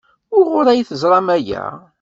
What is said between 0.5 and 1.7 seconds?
ay d-teẓram aya?